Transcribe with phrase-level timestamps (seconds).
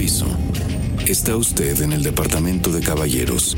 [0.00, 0.26] aviso.
[1.06, 3.54] Está usted en el departamento de caballeros.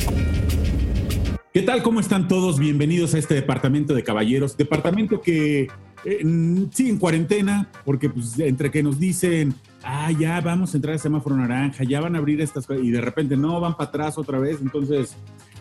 [1.54, 1.84] ¿Qué tal?
[1.84, 2.58] ¿Cómo están todos?
[2.58, 4.57] Bienvenidos a este departamento de caballeros.
[4.57, 5.68] Departamento que
[6.05, 10.95] eh, sí, en cuarentena, porque pues, entre que nos dicen, ah, ya vamos a entrar
[10.95, 13.90] al semáforo naranja, ya van a abrir estas cosas, y de repente no, van para
[13.90, 15.14] atrás otra vez, entonces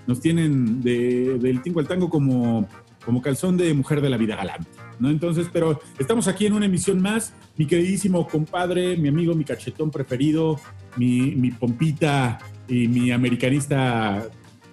[0.07, 2.67] nos tienen del tingo al tango como,
[3.05, 5.09] como calzón de mujer de la vida galante, ¿no?
[5.09, 9.91] Entonces, pero estamos aquí en una emisión más, mi queridísimo compadre, mi amigo, mi cachetón
[9.91, 10.59] preferido,
[10.97, 14.27] mi, mi pompita y mi americanista,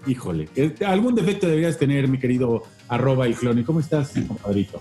[0.07, 0.49] híjole,
[0.87, 3.65] algún defecto deberías tener, mi querido arroba y clone.
[3.65, 4.81] ¿Cómo estás, compadrito?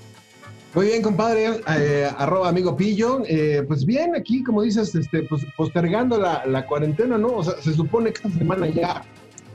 [0.73, 3.23] Muy bien, compadre, eh, arroba amigo Pillo.
[3.25, 7.29] Eh, pues bien, aquí, como dices, este, pues, postergando la, cuarentena, ¿no?
[7.29, 9.03] O sea, se supone que esta semana ya,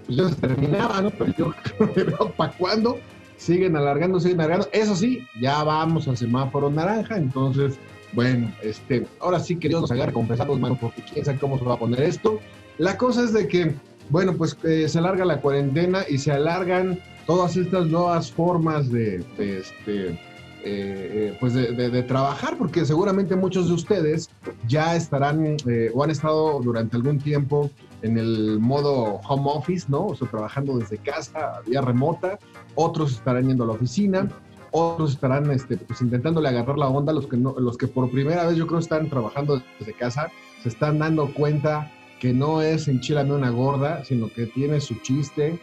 [0.07, 1.11] pues, ya se terminaba, ¿no?
[1.11, 1.55] Pero yo
[1.95, 2.99] creo ¿para cuándo?
[3.43, 4.69] Siguen alargando, siguen alargando.
[4.73, 7.75] Eso sí, ya vamos al semáforo naranja, entonces,
[8.13, 11.59] bueno, este, ahora sí que Dios nos agarre con pesados manos, porque quién sabe cómo
[11.59, 12.39] se va a poner esto.
[12.79, 13.75] La cosa es de que,
[14.11, 19.25] bueno, pues eh, se alarga la cuarentena y se alargan todas estas nuevas formas de,
[19.37, 20.19] de este
[20.65, 24.31] eh, eh, pues de, trabajar, porque seguramente muchos de ustedes
[24.69, 27.69] ya estarán eh, o han estado durante algún tiempo
[28.03, 30.07] en el modo home office, ¿no?
[30.07, 32.39] O sea, trabajando desde casa, vía remota,
[32.77, 34.29] otros estarán yendo a la oficina,
[34.71, 38.47] otros estarán este, pues, intentándole agarrar la onda, los que, no, los que por primera
[38.47, 40.31] vez yo creo están trabajando desde casa,
[40.63, 41.91] se están dando cuenta
[42.21, 45.61] que no es enchilame una gorda, sino que tiene su chiste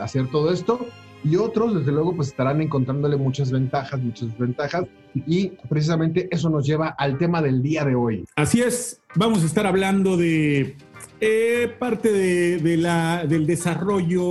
[0.00, 0.86] hacer todo esto
[1.22, 4.84] y otros, desde luego, pues estarán encontrándole muchas ventajas, muchas ventajas,
[5.26, 8.24] y precisamente eso nos lleva al tema del día de hoy.
[8.36, 10.76] Así es, vamos a estar hablando de
[11.20, 14.22] eh, parte de, la, del desarrollo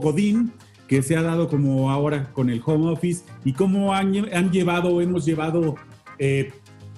[0.00, 0.52] Godín
[0.86, 5.00] que se ha dado como ahora con el home office y cómo han, han llevado,
[5.00, 5.76] hemos llevado
[6.18, 6.52] eh,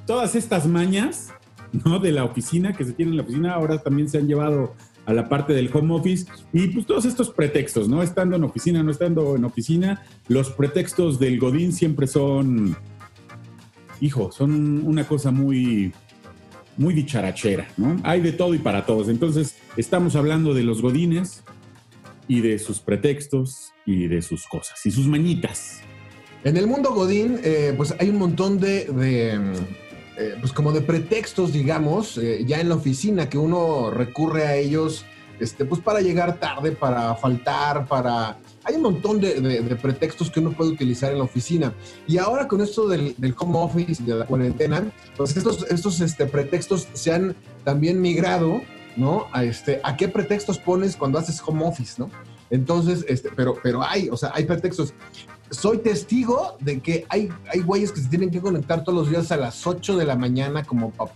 [0.06, 1.32] todas estas mañas
[1.84, 2.00] ¿no?
[2.00, 4.74] de la oficina que se tiene en la oficina, ahora también se han llevado
[5.06, 8.02] a la parte del home office y pues todos estos pretextos, ¿no?
[8.02, 12.76] Estando en oficina, no estando en oficina, los pretextos del Godín siempre son,
[14.00, 15.92] hijo, son una cosa muy,
[16.76, 17.98] muy dicharachera, ¿no?
[18.02, 19.08] Hay de todo y para todos.
[19.08, 21.44] Entonces, estamos hablando de los Godines
[22.28, 25.80] y de sus pretextos y de sus cosas y sus mañitas.
[26.42, 28.86] En el mundo Godín, eh, pues hay un montón de
[30.18, 34.56] eh, pues como de pretextos, digamos, eh, ya en la oficina, que uno recurre a
[34.56, 35.04] ellos,
[35.38, 38.38] este, pues para llegar tarde, para faltar, para...
[38.64, 41.72] Hay un montón de, pretextos que uno puede utilizar en la oficina.
[42.08, 46.88] Y ahora con esto del, home office de la cuarentena, pues estos, estos este, pretextos
[46.94, 48.62] se han también migrado,
[48.96, 49.26] ¿no?
[49.32, 52.10] A, este, ¿A qué pretextos pones cuando haces home office, ¿no?
[52.50, 54.94] Entonces, este, pero, pero hay, o sea, hay pretextos
[55.50, 59.30] soy testigo de que hay, hay güeyes que se tienen que conectar todos los días
[59.32, 61.12] a las 8 de la mañana como para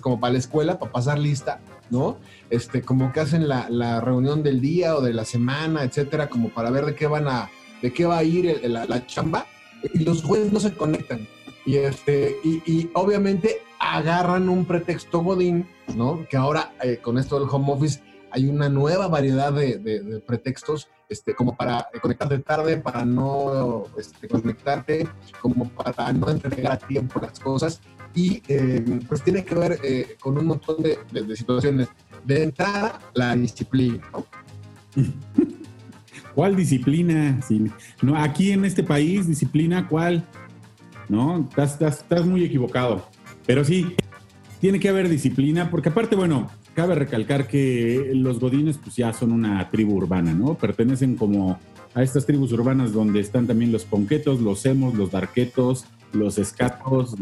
[0.00, 2.18] como para la escuela, para pasar lista, ¿no?
[2.50, 6.50] Este, como que hacen la, la, reunión del día o de la semana, etcétera, como
[6.50, 7.50] para ver de qué van a,
[7.82, 9.46] de qué va a ir la, la, chamba,
[9.92, 11.26] y los güeyes no se conectan.
[11.66, 16.26] Y este, y, obviamente agarran un pretexto godín, ¿no?
[16.28, 21.34] Que ahora eh, con esto del home office hay una nueva variedad de, pretextos, este,
[21.34, 25.08] como para conectarte tarde, para no este, conectarte,
[25.40, 27.80] como para no entregar a tiempo las cosas.
[28.14, 30.98] Y eh, pues tiene que ver eh, con un montón de,
[31.36, 31.88] situaciones.
[32.24, 34.02] De entrada, la disciplina.
[36.34, 37.38] ¿Cuál disciplina?
[38.02, 40.24] no, aquí en este país, disciplina, ¿cuál?
[41.08, 43.06] No, estás, estás muy equivocado.
[43.46, 43.94] Pero sí,
[44.60, 49.32] tiene que haber disciplina, porque aparte, bueno, cabe recalcar que los godines pues ya son
[49.32, 50.54] una tribu urbana, ¿no?
[50.54, 51.58] Pertenecen como
[51.94, 57.14] a estas tribus urbanas donde están también los ponquetos, los hemos, los darquetos, los escatos,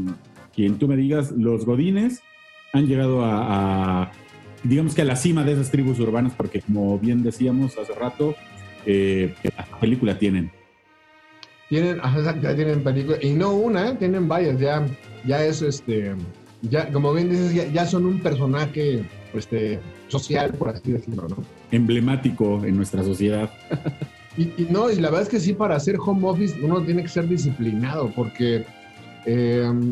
[0.55, 2.23] quien tú me digas, los godines
[2.73, 4.11] han llegado a,
[4.65, 8.35] digamos que a la cima de esas tribus urbanas, porque como bien decíamos hace rato,
[8.87, 10.51] eh, la película tienen.
[11.69, 12.01] Tienen,
[12.43, 13.97] ya tienen película, y no una, ¿eh?
[13.99, 14.87] tienen varias, ya,
[15.27, 16.15] ya es este,
[16.63, 21.37] ya, como bien dices, ya son un personaje este, social, por así decirlo, ¿no?
[21.71, 23.51] Emblemático en nuestra sociedad.
[24.37, 27.09] Y, no, y la verdad es que sí, para hacer home office uno tiene que
[27.09, 28.65] ser disciplinado, porque
[29.27, 29.91] em,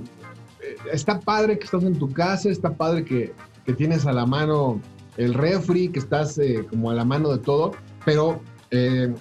[0.62, 3.34] eh, está padre que estás en tu casa, está padre que,
[3.66, 4.80] que tienes a la mano
[5.18, 7.72] el refri, que estás eh, como a la mano de todo,
[8.06, 8.40] pero
[8.70, 9.12] eh,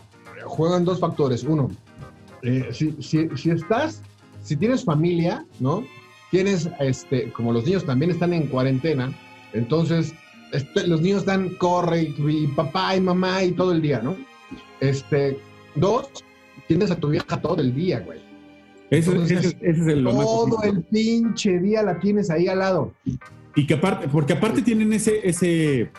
[0.45, 1.43] juegan dos factores.
[1.43, 1.69] Uno,
[2.71, 4.01] si, si, si, estás,
[4.41, 5.83] si tienes familia, ¿no?
[6.31, 9.11] Tienes, este, como los niños también están en cuarentena,
[9.53, 10.13] entonces,
[10.51, 14.15] este, los niños están, corre, y, papá y mamá y todo el día, ¿no?
[14.79, 15.37] Este,
[15.75, 16.07] dos,
[16.67, 18.19] tienes a tu vieja todo el día, güey.
[18.89, 22.93] Eso, es el Todo el pinche día la tienes ahí al lado.
[23.55, 25.91] Y que aparte, porque aparte tienen ese, ese,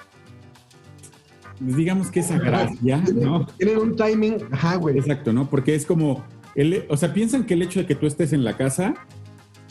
[1.61, 3.47] digamos que esa gracia, ¿no?
[3.59, 4.99] Tienen un timing, ajá, güey.
[4.99, 5.49] Exacto, ¿no?
[5.49, 6.25] Porque es como,
[6.57, 8.95] el, o sea, piensan que el hecho de que tú estés en la casa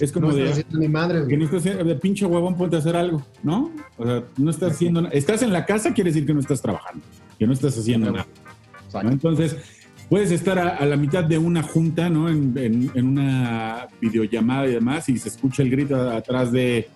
[0.06, 0.50] es como no de...
[0.50, 3.72] haciendo mi madre, Que no estás de pinche huevón, ponte a hacer algo, ¿no?
[3.98, 5.14] O sea, no estás haciendo nada.
[5.14, 7.04] Estás en la casa, quiere decir que no estás trabajando,
[7.38, 8.26] que no estás haciendo nada.
[9.12, 9.58] Entonces,
[10.10, 12.30] puedes estar a, a la mitad de una junta, ¿no?
[12.30, 16.88] En, en- en una videollamada y demás, y se escucha el grito atrás de,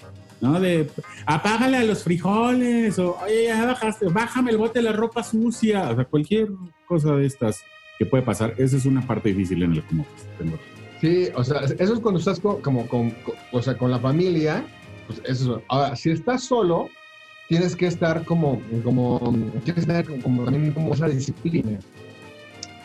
[0.42, 0.60] ¿no?
[0.60, 0.90] De,
[1.26, 5.90] apágale a los frijoles, o, oye, ya bajaste, bájame el bote de la ropa sucia,
[5.92, 6.48] o sea, cualquier
[6.88, 7.62] cosa de estas
[8.00, 8.56] que puede pasar.
[8.58, 10.58] Esa es una parte difícil en el tengo-
[11.04, 14.00] Sí, o sea, eso es cuando estás co- como con, co- o sea, con la
[14.00, 14.66] familia,
[15.06, 15.58] pues eso.
[15.58, 16.88] es- Ahora, si estás solo,
[17.50, 19.20] tienes que estar como, como,
[19.66, 21.78] tienes que tener como, como también como esa disciplina.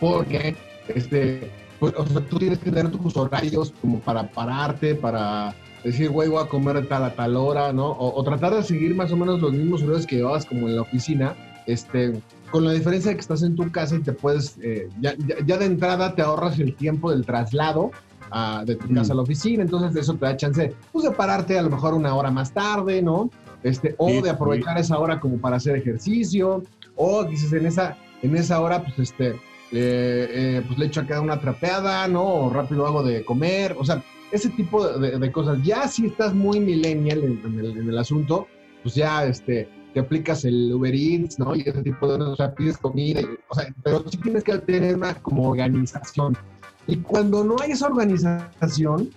[0.01, 0.57] Porque,
[0.89, 1.49] este,
[1.79, 5.55] pues, o sea, tú tienes que tener tus horarios como para pararte, para
[5.85, 7.87] decir, güey, voy a comer tal a tal hora, ¿no?
[7.93, 10.75] O, o tratar de seguir más o menos los mismos horarios que llevabas como en
[10.75, 11.37] la oficina,
[11.67, 15.15] este, con la diferencia de que estás en tu casa y te puedes, eh, ya,
[15.19, 17.93] ya, ya de entrada te ahorras el tiempo del traslado
[18.31, 19.13] a- de tu casa Mm.
[19.13, 22.15] a la oficina, entonces eso te da chance, pues de pararte a lo mejor una
[22.15, 23.31] hora más tarde, ¿no?
[23.63, 26.63] Este, o Sí, de aprovechar esa hora como para hacer ejercicio,
[26.97, 29.37] o dices en esa, en esa hora, pues este, eh,
[29.73, 32.25] eh, pues le echo acá una trapeada, ¿no?
[32.25, 34.03] O rápido hago de comer, o sea,
[34.33, 35.59] ese tipo de, cosas.
[35.63, 38.47] Ya si estás muy millennial en, en el, en el asunto,
[38.83, 41.55] pues ya este, te aplicas el Uber Eats, ¿no?
[41.57, 44.57] Y ese tipo de, o sea, pides comida, y- o sea, pero sí tienes que
[44.59, 46.37] tener una como organización.
[46.89, 49.11] Y cuando no hay esa organización,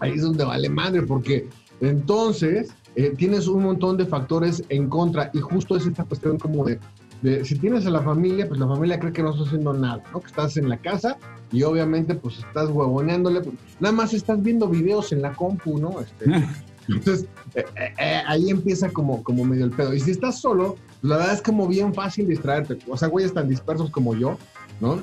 [0.00, 1.48] ahí es donde vale madre, porque
[1.80, 6.64] entonces eh, tienes un montón de factores en contra y justo es esta cuestión como
[6.64, 6.78] de,
[7.22, 10.02] de, si tienes a la familia, pues la familia cree que no estás haciendo nada,
[10.12, 10.20] ¿no?
[10.20, 11.16] Que estás en la casa
[11.52, 16.00] y obviamente pues estás huevoneándole, pues, nada más estás viendo videos en la compu, ¿no?
[16.00, 16.24] Este,
[16.88, 19.94] entonces, eh, eh, eh, ahí empieza como, como medio el pedo.
[19.94, 22.78] Y si estás solo, pues, la verdad es como bien fácil distraerte.
[22.88, 24.38] O sea, güeyes tan dispersos como yo,
[24.80, 25.02] ¿no?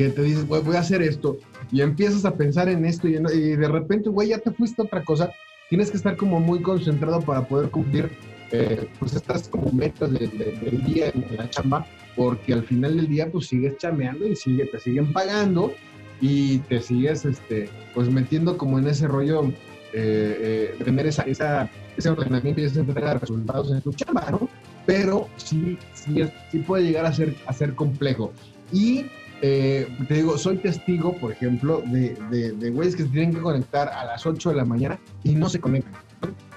[0.00, 1.36] Que te dices, güey, voy a hacer esto.
[1.70, 4.80] Y empiezas a pensar en esto y, en- y de repente, güey, ya te fuiste
[4.80, 5.30] a otra cosa.
[5.68, 8.10] Tienes que estar como muy concentrado para poder cumplir,
[8.50, 11.86] eh, pues, estas como metas de- de- del día en, la chamba.
[12.16, 15.74] Porque al final del día, pues, sigues chameando y sigue, te siguen pagando
[16.18, 19.44] y te sigues, este, pues, metiendo como en ese rollo
[19.92, 21.68] eh, eh, tener esa, esa,
[21.98, 24.48] ese ordenamiento y esa entrega de resultados en tu chamba, ¿no?
[24.86, 28.32] Pero sí, sí, sí puede llegar a ser, a ser complejo.
[28.72, 29.04] Y
[29.42, 32.14] eh, te digo, soy testigo, por ejemplo, de,
[32.52, 35.48] de, güeyes que se tienen que conectar a las 8 de la mañana y no
[35.48, 35.94] se conectan.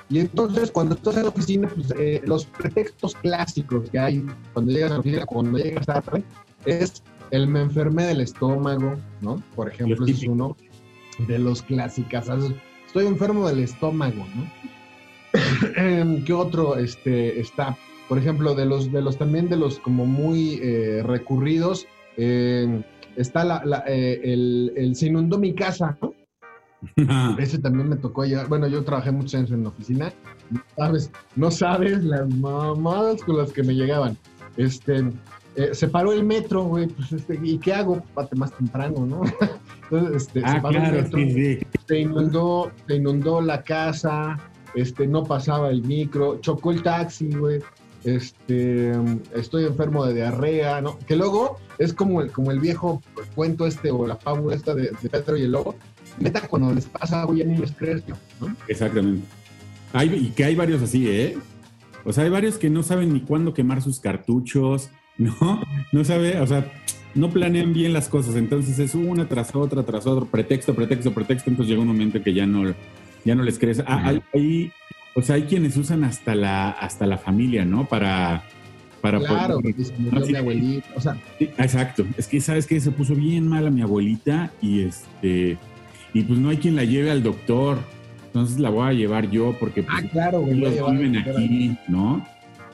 [0.09, 4.71] Y entonces, cuando estás en la oficina, pues, eh, los pretextos clásicos que hay cuando
[4.71, 6.23] llegas a la oficina, cuando llegas tarde,
[6.65, 7.01] es
[7.31, 9.41] el me enfermé del estómago, ¿no?
[9.55, 10.55] Por ejemplo, ese es uno
[11.27, 12.29] de los clásicos.
[12.85, 14.45] Estoy enfermo del estómago, ¿no?
[15.77, 17.75] Em, ¿Qué otro este, está?
[18.07, 21.87] Por ejemplo, de los, de los también de los como muy eh, recurridos,
[22.17, 22.83] eh,
[23.15, 26.13] está la, la, eh, el, el se inundó mi casa, ¿no?
[27.37, 28.47] Ese también me tocó llegar.
[28.47, 30.13] Bueno, yo trabajé muchos años en la oficina.
[30.49, 34.17] No sabes, no sabes las mamadas con las que me llegaban.
[34.57, 35.03] Este,
[35.55, 36.87] eh, se paró el metro, güey.
[36.87, 38.03] Pues este, ¿y qué hago?
[38.13, 39.21] Pate más temprano, ¿no?
[39.83, 41.67] Entonces, este, se ah, paró el claro, metro sí, sí.
[41.87, 44.37] se inundó, se inundó la casa,
[44.75, 47.59] este, no pasaba el micro, chocó el taxi, güey.
[48.03, 48.91] Este,
[49.35, 50.99] estoy enfermo de diarrea, ¿no?
[50.99, 53.01] Que luego es como el, como el viejo
[53.35, 55.75] cuento este o la fábula esta de, de Pedro y el lobo.
[56.19, 58.55] Neta, cuando les pasa, güey, ya ni les crees, ¿no?
[58.67, 59.25] Exactamente.
[59.93, 61.37] Hay, y que hay varios así, ¿eh?
[62.05, 65.61] O sea, hay varios que no saben ni cuándo quemar sus cartuchos, ¿no?
[65.91, 66.71] No sabe, o sea,
[67.15, 68.35] no planean bien las cosas.
[68.35, 71.49] Entonces es una tras otra, tras otro, pretexto, pretexto, pretexto.
[71.49, 72.73] Entonces llega un momento que ya no,
[73.23, 73.81] ya no les crees.
[73.87, 74.71] Ah, hay, hay-
[75.15, 77.85] o sea, hay quienes usan hasta la, hasta la familia, ¿no?
[77.85, 78.43] Para,
[79.01, 80.31] para Claro, poder- No, sí.
[80.31, 82.05] mi abuelita, o sea, Sí, exacto.
[82.17, 85.57] Es que sabes que se puso bien mal a mi abuelita y este
[86.15, 87.79] y pues no hay quien la lleve al doctor.
[88.27, 92.25] Entonces la voy a llevar yo porque pues, ah, claro, güey, llevar- viven aquí, ¿no?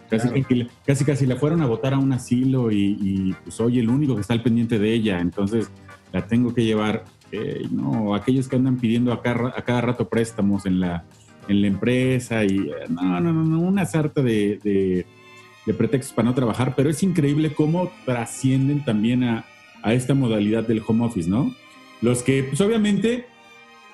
[0.10, 0.48] Casi, Claro.
[0.48, 3.90] que, casi casi la fueron a votar a un asilo y, y, pues soy el
[3.90, 5.70] único que está al pendiente de ella, entonces
[6.14, 7.06] la tengo que llevar.
[7.32, 11.04] Eh, no, aquellos que andan pidiendo a cada, a cada rato préstamos en la,
[11.50, 16.34] en la empresa y eh, no, no, no, una sarta de, de, pretextos para no
[16.34, 19.46] trabajar, pero es increíble cómo trascienden también a,
[19.84, 21.54] a esta modalidad del home office, ¿no?
[22.02, 23.28] Los que, pues obviamente,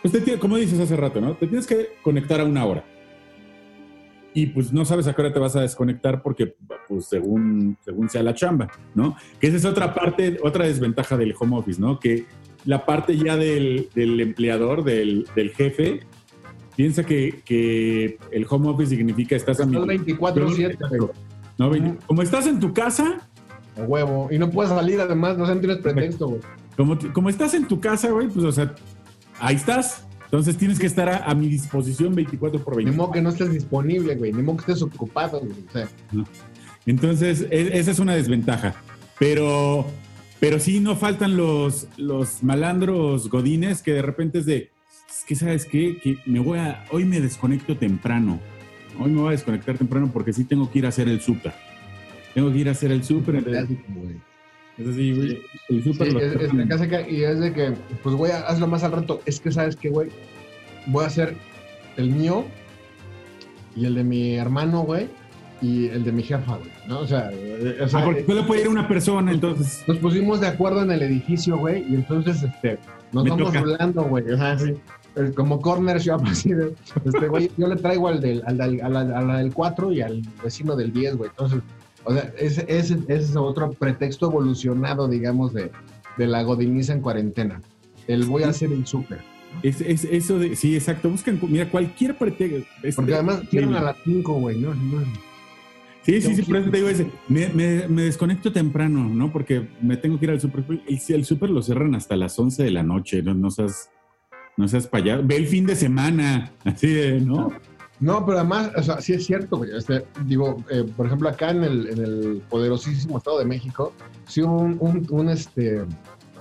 [0.01, 1.33] pues te como dices hace rato, ¿no?
[1.33, 2.85] Te tienes que conectar a una hora.
[4.33, 6.55] Y pues no sabes a qué hora te vas a desconectar porque,
[6.87, 9.15] pues según, según sea la chamba, ¿no?
[9.39, 11.99] Que esa es otra parte, otra desventaja del home office, ¿no?
[11.99, 12.25] Que
[12.65, 16.01] la parte ya del, del empleador, del, del jefe,
[16.75, 19.75] piensa que, que el home office significa estás a mi...
[19.77, 21.11] Estás 24/7, güey.
[21.57, 23.19] No, como estás en tu casa,
[23.77, 24.27] A huevo.
[24.31, 26.41] Y no puedes salir además, no tienes pretexto, güey.
[26.75, 28.73] como, como estás en tu casa, güey, pues, o sea,
[29.39, 30.05] ahí estás.
[30.25, 32.97] Entonces tienes que estar a, a mi disposición 24 por Ni 20.
[32.97, 34.33] modo que no estés disponible, güey.
[34.33, 35.51] Ni modo que estés ocupado, güey.
[35.69, 35.87] O sea,
[36.85, 38.75] Entonces, e- esa es una desventaja.
[39.17, 39.85] Pero,
[40.41, 44.71] pero sí no faltan los, los malandros godines que de repente es de,
[45.09, 48.39] es que sabes qué, que me voy a, hoy me desconecto temprano.
[48.99, 51.53] Hoy me voy a desconectar temprano porque sí tengo que ir a hacer el súper.
[52.33, 53.35] Tengo que ir a hacer el súper.
[53.35, 54.15] entonces- güey.
[54.77, 57.53] Es así, güey, el súper Sí, lo- es, es la casa que, y es de
[57.53, 59.21] que, pues güey, hazlo más al rato.
[59.25, 60.09] Es que sabes que, güey,
[60.87, 61.33] voy a hacer
[61.95, 62.45] el mío
[63.73, 65.07] y el de mi hermano, güey,
[65.65, 66.99] y el de mi jefa, güey, ¿no?
[66.99, 69.83] O sea, eh, o sea, Ah, porque solo puede ir una persona, entonces.
[69.87, 72.77] nos pusimos de acuerdo en el edificio, güey, y entonces, este,
[73.11, 73.59] nos Me vamos toca.
[73.59, 74.73] hablando, güey, o sea, sí.
[75.17, 76.73] Eh, Como corner shop, así de,
[77.05, 79.91] este, güey, yo le traigo al del, al, del- a la, a la del 4
[79.93, 81.29] y al vecino del 10, güey.
[81.29, 81.59] Entonces,
[82.03, 85.71] o sea, ese, ese, ese es otro pretexto evolucionado, digamos, de,
[86.17, 87.61] de la godiniza en cuarentena.
[88.07, 89.19] El voy a hacer el súper.
[89.63, 91.09] Es, es- eso de, sí, exacto.
[91.09, 92.67] Buscan, mira, cualquier pretexto.
[92.83, 94.75] este, Porque además cierran a las 5, güey, ¿no?
[94.75, 95.01] No,
[96.05, 97.09] Sí, sí, sí, por eso te digo ese.
[97.27, 99.31] Me, me- me desconecto temprano, ¿no?
[99.31, 100.63] Porque me tengo que ir al súper.
[100.87, 103.89] Y si el súper lo cierran hasta las 11 de la noche, no, no seas,
[104.55, 105.17] no seas allá.
[105.23, 107.51] Ve el fin de semana, así de, ¿no?
[107.99, 109.71] No, pero además, o sea, sí es cierto, güey.
[109.75, 113.93] Este, digo, eh, por ejemplo, acá en el, en el poderosísimo Estado de México,
[114.27, 115.81] sí hubo un, un, un, este,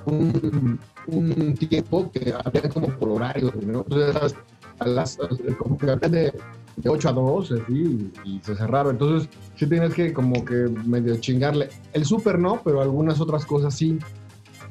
[0.07, 3.87] un, un tiempo que había como por horario, ¿no?
[3.89, 4.35] Entonces,
[4.81, 5.17] a las,
[5.59, 6.33] como que había de,
[6.77, 8.91] de 8 a 2, así, y, y se cerraba.
[8.91, 11.69] Entonces, sí tienes que como que medio chingarle.
[11.93, 13.99] El súper no, pero algunas otras cosas sí.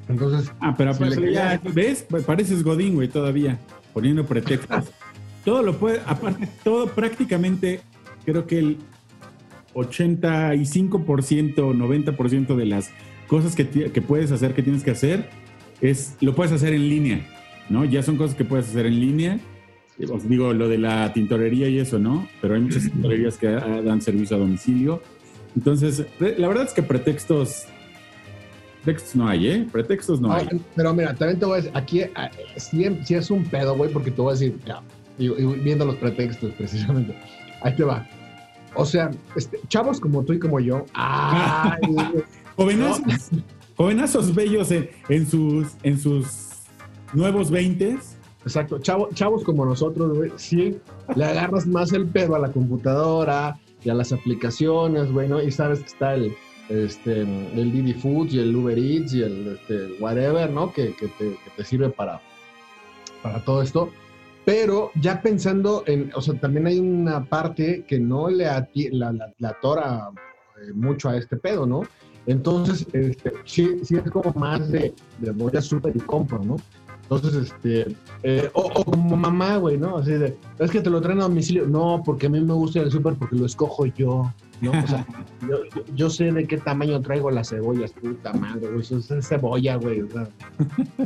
[0.10, 2.06] Entonces, Ah, pero, Si pero le ya, ¿ves?
[2.26, 3.60] Pareces Godín, güey, todavía,
[3.94, 4.86] poniendo pretextos.
[5.46, 7.82] todo lo puede, aparte, todo prácticamente,
[8.26, 8.78] creo que el
[9.74, 12.92] 85%, 90% de las
[13.28, 15.30] cosas que, que puedes hacer, que tienes que hacer,
[15.82, 17.26] es, lo puedes hacer en línea,
[17.70, 17.86] ¿no?
[17.86, 19.40] Ya son cosas que puedes hacer en línea.
[20.12, 22.28] Os digo, lo de la tintorería y eso, ¿no?
[22.42, 25.02] Pero hay muchas tintorerías que dan servicio a domicilio.
[25.56, 27.66] Entonces, la verdad es que pretextos,
[28.84, 29.68] pretextos no hay, ¿eh?
[29.72, 30.60] Pretextos no Ah, hay.
[30.76, 33.92] pero mira, también te voy a decir, aquí ah, sí, sí es un pedo, güey,
[33.94, 34.82] porque te voy a decir, ya,
[35.20, 37.16] y, y viendo los pretextos precisamente,
[37.62, 38.08] ahí te va.
[38.76, 41.80] O sea, este, chavos como tú y como yo, ay,
[42.56, 43.30] Jovenazos,
[43.78, 46.26] jovenazos bellos en, en sus, en sus
[47.14, 48.13] nuevos veintes.
[48.44, 50.78] Exacto, chavo- chavos como nosotros, güey, sí,
[51.16, 55.42] le agarras más el pedo a la computadora y a las aplicaciones, güey, ¿no?
[55.42, 56.34] Y sabes que está el,
[56.70, 60.72] este, el Didi Foods y el Uber Eats y el este, whatever, ¿no?
[60.72, 62.22] Que, que te, que te sirve para,
[63.22, 63.90] para todo esto.
[64.46, 69.12] Pero ya pensando en, o sea, también hay una parte que no le ati- la,
[69.14, 70.10] la, la atora
[70.62, 71.84] eh, mucho a este pedo, ¿no?
[72.26, 76.56] Entonces, este, sí, sí es como más de, de voy a súper y compro, ¿no?
[77.04, 79.98] Entonces, este, eh, o, o como mamá, güey, ¿no?
[79.98, 81.68] Así de, es que te lo traen a domicilio.
[81.68, 84.32] No, porque a mí me gusta al súper porque lo escojo yo,
[84.62, 84.72] ¿no?
[84.72, 85.06] O sea,
[85.42, 88.82] yo, yo- yo sé de qué tamaño traigo las cebollas, puta madre, güey.
[88.82, 90.02] Eso es cebolla, güey.
[90.02, 90.28] o sea.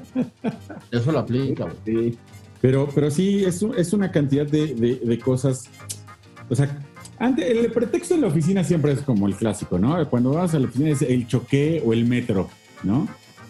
[0.92, 2.12] Eso lo aplica, güey.
[2.12, 2.18] Sí.
[2.62, 5.70] Pero, pero sí, es, un- es una cantidad de, de- de cosas.
[6.50, 6.80] O sea,
[7.20, 10.08] antes, el pretexto en la oficina siempre es como el clásico, ¿no?
[10.10, 12.48] Cuando vas a la oficina es el choque o el metro,
[12.84, 13.08] ¿no?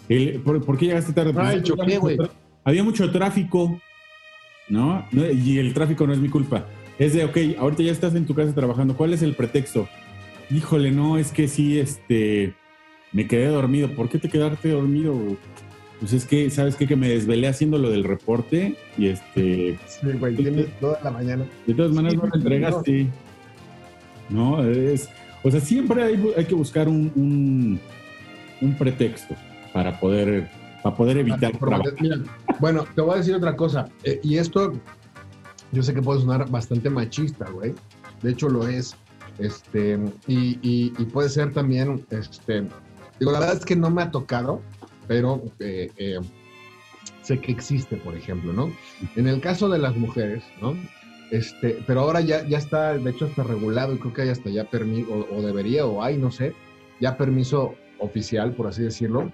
[0.08, 1.32] El, ¿por, por qué llegaste tarde?
[1.36, 2.16] Ah, el había choqué, güey.
[2.64, 3.80] Había mucho tráfico,
[4.68, 5.06] ¿no?
[5.12, 6.66] Y el tráfico no es mi culpa.
[6.98, 8.96] Es de, ok, ahorita ya estás en tu casa trabajando.
[8.96, 9.88] ¿Cuál es el pretexto?
[10.50, 12.54] Híjole, no, es que sí, este,
[13.12, 13.88] me quedé dormido.
[13.90, 15.14] ¿Por qué te quedaste dormido?
[16.00, 16.86] Pues es que, ¿sabes qué?
[16.86, 21.44] Que me desvelé haciendo lo del reporte y este, Sí, güey, tienes toda la mañana.
[21.66, 23.06] de todas maneras Sí, no lo entregaste.
[24.28, 25.08] No, es,
[25.42, 27.80] o sea, siempre hay, hay que buscar un, un,
[28.60, 29.34] un pretexto
[29.78, 30.50] para poder,
[30.82, 31.52] para poder evitar.
[32.00, 32.16] Mira,
[32.58, 33.88] bueno, te voy a decir otra cosa.
[34.02, 34.72] eh, y esto,
[35.70, 37.74] yo sé que puede sonar bastante machista, güey.
[38.22, 38.96] De hecho, lo es.
[39.38, 42.62] Este, y, y- y puede ser también, este,
[43.20, 44.60] digo, la verdad es que no me ha tocado,
[45.06, 46.18] pero eh, eh,
[47.22, 48.72] sé que existe, por ejemplo, ¿no?
[49.14, 50.74] En el caso de las mujeres, ¿no?
[51.30, 54.50] Este, pero ahora ya, ya está, de hecho, está regulado y creo que hay hasta
[54.50, 56.52] ya permiso, o, o debería, o hay, no sé,
[57.00, 59.30] ya permiso oficial, por así decirlo,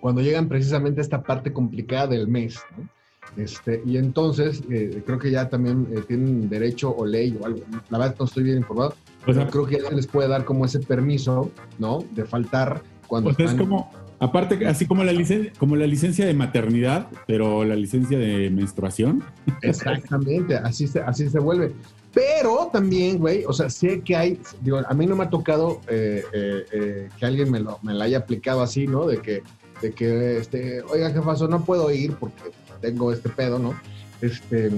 [0.00, 2.88] cuando llegan precisamente a esta parte complicada del mes, ¿no?
[3.36, 7.60] Este, y entonces, eh, creo que ya también eh, tienen derecho o ley o algo.
[7.90, 8.94] La verdad no estoy bien informado, O
[9.26, 12.04] pero sea, creo que ya se les puede dar como ese permiso, ¿no?
[12.12, 13.92] De faltar cuando o sea, es están- como,
[14.22, 19.24] Aparte, así como la, licencia, como la licencia de maternidad, pero la licencia de menstruación.
[19.62, 21.72] Exactamente, así se, así se vuelve.
[22.12, 25.80] Pero también, güey, o sea, sé que hay, digo, a mí no me ha tocado
[25.88, 29.06] eh, eh, eh, que alguien me lo, me la haya aplicado así, ¿no?
[29.06, 29.42] De que,
[29.80, 31.48] de que, este, oiga, ¿qué pasó?
[31.48, 32.42] No puedo ir porque
[32.80, 33.74] tengo este pedo, ¿no?
[34.20, 34.70] Este,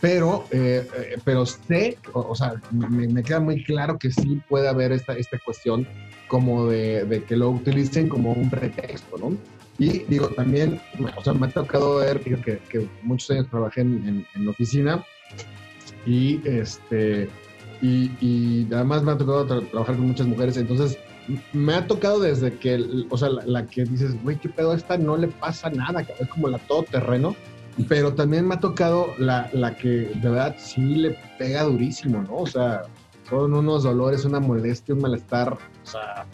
[0.00, 0.44] pero,
[1.24, 5.38] pero sé, o, sea, me, me, queda muy claro que sí puede haber esta, esta
[5.38, 5.86] cuestión
[6.28, 9.36] como de, de, que lo utilicen como un pretexto, ¿no?
[9.78, 10.78] Y digo, también,
[11.16, 15.02] o sea, me ha tocado ver, que, que muchos años trabajé en, en, en oficina
[16.04, 17.28] y este
[17.80, 20.98] y, y, además me ha tocado tra trabajar con muchas mujeres, entonces
[21.52, 25.16] me ha tocado desde que, o sea, la, que dices, güey, qué pedo esta, no
[25.16, 27.36] le pasa nada, es como la todoterreno,
[27.88, 32.38] pero también me ha tocado la, la que de verdad sí le pega durísimo, ¿no?
[32.38, 32.82] O sea,
[33.28, 36.26] son unos dolores, una molestia, un malestar, o sea,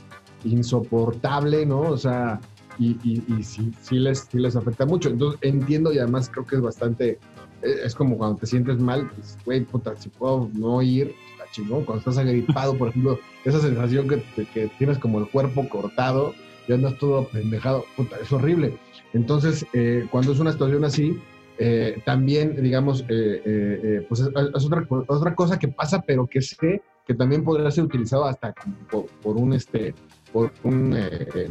[0.44, 1.80] insoportable, ¿no?
[1.80, 2.40] O sea,
[2.78, 5.08] y, y, sí, sí, les, sí les afecta mucho.
[5.10, 7.18] Entonces entiendo y además creo que es bastante,
[7.62, 11.14] es como cuando te sientes mal, pues, güey, puta, si puedo no ir,
[11.52, 11.84] chingón.
[11.84, 16.34] Cuando estás agripado, por ejemplo, esa sensación que, que tienes como el cuerpo cortado
[16.66, 18.76] y andas todo pendejado, puta, es horrible.
[19.12, 21.18] Entonces, eh, cuando es una situación así,
[21.60, 26.40] eh, también, digamos, eh, eh, pues es, es, otra, otra cosa que pasa, pero que
[26.40, 28.54] sé que también podría ser utilizado hasta
[28.88, 29.92] por, por un, este,
[30.32, 30.96] por un,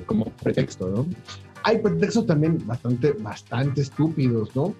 [0.05, 1.05] como pretexto, ¿no?
[1.63, 4.73] Hay pretextos también bastante, bastante estúpidos, ¿no?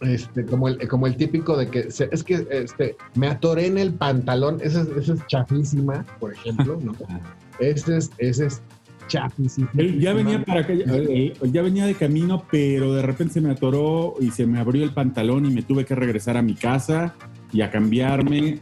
[0.00, 3.78] Este, como, el, como el típico de que se, es que este, me atoré en
[3.78, 6.94] el pantalón, esa es, esa es chafísima, por ejemplo, ¿no?
[7.58, 8.62] Ese es, ese es
[9.08, 9.68] chafísima.
[9.74, 14.30] Ya venía para acá, ya venía de camino, pero de repente se me atoró y
[14.30, 17.16] se me abrió el pantalón y me tuve que regresar a mi casa
[17.52, 18.60] y a cambiarme.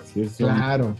[0.00, 0.94] Así es, claro.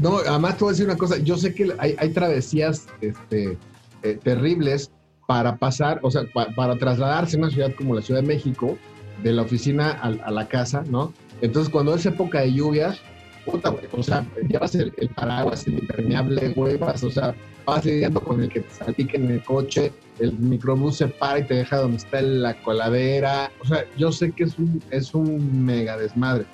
[0.00, 3.58] No, además te voy a decir una cosa, yo sé que hay, hay travesías este,
[4.04, 4.92] eh, terribles
[5.26, 8.78] para pasar, o sea, pa, para trasladarse a una ciudad como la Ciudad de México,
[9.22, 11.12] de la oficina a, a la casa, ¿no?
[11.40, 13.00] Entonces, cuando es época de lluvias,
[13.46, 17.84] puta, güey, o sea, llevas el, el, paraguas, el impermeable, güey, vas, o sea, vas
[17.84, 21.54] lidiando con el que te salpique en el coche, el microbús se para y te
[21.54, 25.96] deja donde está la coladera, o sea, yo sé que es un, es un mega
[25.96, 26.44] desmadre,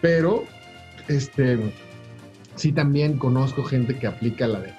[0.00, 0.44] pero,
[1.08, 1.72] este,
[2.56, 4.74] sí también conozco gente que aplica la de,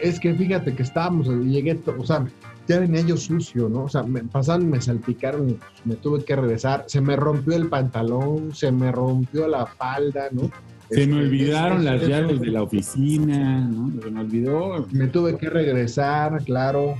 [0.00, 2.26] es que fíjate que estábamos, llegué, o sea,
[2.68, 3.84] ya venía yo sucio, ¿no?
[3.84, 6.84] O sea, me pasaron, me salpicaron me tuve que regresar.
[6.86, 10.50] Se me rompió el pantalón, se me rompió la falda, ¿no?
[10.90, 14.00] Se me olvidaron es, las es, llaves de la oficina, ¿no?
[14.00, 14.86] Se me olvidó.
[14.92, 16.96] Me tuve que regresar, claro.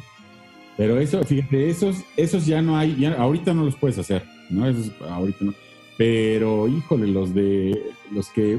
[0.76, 4.66] Pero eso, fíjate, esos, esos ya no hay, ya, ahorita no los puedes hacer, ¿no?
[4.66, 5.54] Esos, ahorita no.
[5.98, 8.58] Pero, híjole, los de, los que,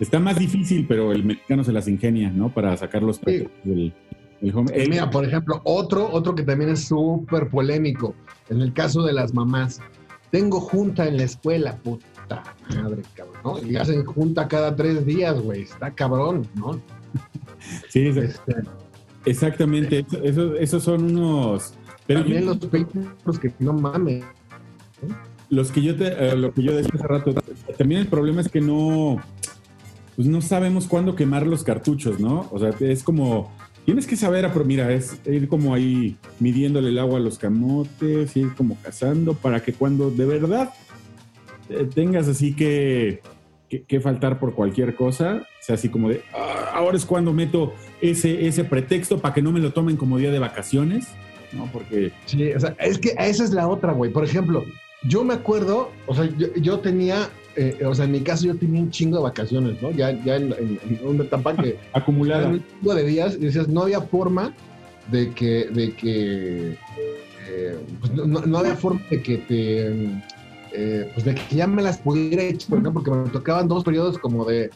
[0.00, 2.48] está más difícil, pero el mexicano se las ingenia, ¿no?
[2.48, 3.46] Para sacar los sí.
[3.64, 3.92] del,
[4.40, 4.70] el home.
[4.74, 8.14] El, mira, por ejemplo, otro, otro que también es súper polémico,
[8.48, 9.80] en el caso de las mamás.
[10.30, 12.42] Tengo junta en la escuela, puta
[12.74, 13.68] madre, cabrón, ¿no?
[13.68, 16.80] Y hacen junta cada tres días, güey, está cabrón, ¿no?
[17.88, 18.54] Sí, este,
[19.24, 21.74] exactamente, esos eso, eso son unos...
[22.06, 24.24] Pero también yo, los peitos que no mames.
[25.48, 27.34] Los que yo te, eh, lo que yo decía hace rato,
[27.76, 29.20] también el problema es que no,
[30.16, 32.48] pues no sabemos cuándo quemar los cartuchos, ¿no?
[32.50, 33.52] O sea, es como
[33.84, 38.36] Tienes que saber, pero mira, es ir como ahí midiéndole el agua a los camotes,
[38.36, 40.72] ir como cazando para que cuando de verdad
[41.94, 43.22] tengas así que,
[43.68, 47.74] que, que faltar por cualquier cosa, sea así como de, ah, ahora es cuando meto
[48.00, 51.08] ese, ese pretexto para que no me lo tomen como día de vacaciones,
[51.52, 51.70] ¿no?
[51.72, 52.12] Porque...
[52.26, 54.12] Sí, o sea, es que esa es la otra, güey.
[54.12, 54.64] Por ejemplo,
[55.04, 58.56] yo me acuerdo, o sea, yo, yo tenía eh, o sea, en mi caso yo
[58.56, 59.90] tenía un chingo de vacaciones, ¿no?
[59.90, 61.78] Ya, ya en, en, en una etapa que...
[61.92, 62.48] Acumulada.
[62.48, 64.54] Un chingo de días y decías, no había forma
[65.10, 65.66] de que...
[65.66, 66.78] De que
[67.48, 70.22] eh, pues no, no, había forma de que te...
[70.72, 73.82] Eh, pues de que ya me las pudiera echar, por ejemplo, porque me tocaban dos
[73.82, 74.70] periodos como de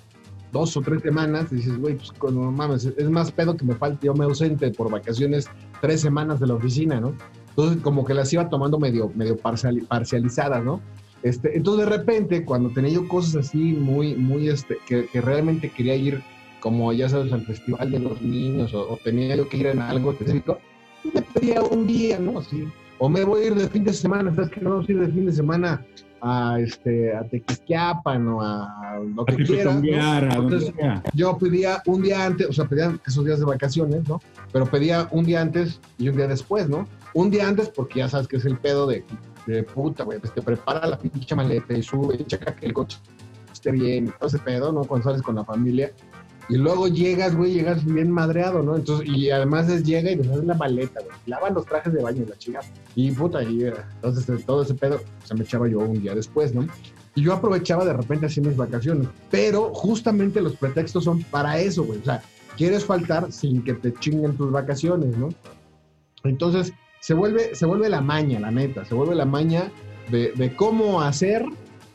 [0.51, 3.75] dos o tres semanas y dices, güey, pues no mames, es más pedo que me
[3.75, 5.47] falte, yo me ausente por vacaciones
[5.81, 7.15] tres semanas de la oficina, ¿no?
[7.57, 10.81] Entonces como que las iba tomando medio, medio parcial, parcializadas, ¿no?
[11.23, 15.71] Este, entonces de repente, cuando tenía yo cosas así muy, muy, este, que, que, realmente
[15.71, 16.23] quería ir,
[16.61, 19.81] como ya sabes, al festival de los niños, o, o tenía yo que ir en
[19.81, 20.59] algo específico,
[21.15, 22.41] me pedía un día, ¿no?
[22.41, 24.93] Así, o me voy a ir de fin de semana, ¿sabes que no vamos a
[24.93, 25.85] ir de fin de semana
[26.21, 30.43] a, este, a Tequisquiapan o a lo que quieras, ¿no?
[30.43, 30.73] Entonces,
[31.13, 34.21] yo pedía un día antes, o sea, pedía esos días de vacaciones, ¿no?
[34.55, 36.89] Pero pedía un día antes y un día después, ¿no?
[37.13, 39.05] Un día antes porque ya sabes que es el pedo de
[39.47, 42.99] de puta, güey, pues te prepara la pinche maleta y sube, checa que el coche
[43.53, 44.85] esté bien, todo ese pedo, ¿no?
[44.85, 45.93] Cuando sales con la familia.
[46.49, 48.77] Y luego llegas, güey, llegas bien madreado, ¿no?
[48.77, 51.17] Entonces, y además es llega y deshaces la maleta, güey.
[51.27, 52.61] Lavan los trajes de baño y la chica.
[52.95, 56.55] Y puta, y entonces eh, todo ese pedo se me echaba yo un día después,
[56.55, 56.67] ¿no?
[57.15, 59.09] Y yo aprovechaba de repente así mis vacaciones.
[59.31, 62.01] Pero justamente los pretextos son para eso, güey.
[62.01, 62.23] O sea,
[62.57, 65.31] quieres faltar sin que te chinguen tus vacaciones, ¿no?
[66.25, 68.85] Entonces, se vuelve, se vuelve la maña, la neta.
[68.85, 69.71] Se vuelve la maña
[70.11, 71.45] de, de cómo hacer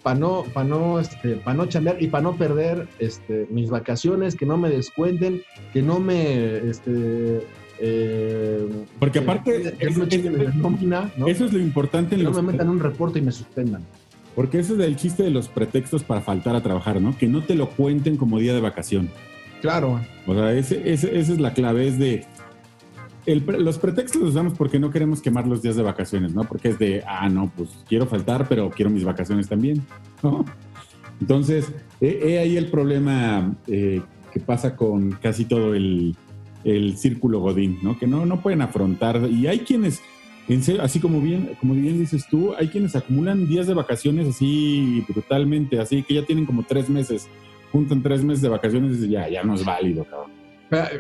[0.03, 4.45] para no, para no, este, no chambear y para no perder este, mis vacaciones, que
[4.45, 5.41] no me descuenten,
[5.73, 7.41] que no me, este,
[7.79, 8.67] eh,
[8.99, 13.31] porque aparte eso, es lo importante en que no me metan un reporte y me
[13.31, 13.83] suspendan.
[14.35, 17.17] Porque ese es el chiste de los pretextos para faltar a trabajar, ¿no?
[17.17, 19.09] Que no te lo cuenten como día de vacación.
[19.61, 19.99] Claro.
[20.25, 22.25] O sea, ese, esa es la clave, es de,
[23.35, 26.43] los pretextos los usamos porque no queremos quemar los días de vacaciones, ¿no?
[26.43, 29.83] Porque es de, ah, no, pues quiero faltar, pero quiero mis vacaciones también,
[30.23, 30.45] ¿no?
[31.21, 36.15] Entonces, he, ahí el problema eh, que pasa con casi todo el,
[36.95, 37.97] círculo Godín, ¿no?
[37.97, 39.29] Que no, no pueden afrontar.
[39.29, 40.01] Y hay quienes,
[40.81, 45.79] así como bien, como bien dices tú, hay quienes acumulan días de vacaciones así brutalmente,
[45.79, 47.27] así que ya tienen como tres meses,
[47.71, 50.39] juntan tres meses de vacaciones y ya, ya no es válido, cabrón.